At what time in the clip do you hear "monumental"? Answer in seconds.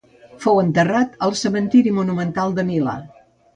1.99-2.59